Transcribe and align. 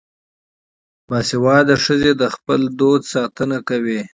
باسواده 1.07 1.75
ښځې 1.85 2.11
د 2.21 2.23
خپل 2.35 2.61
کلتور 2.69 2.99
ساتنه 3.13 3.57
کوي. 3.69 4.01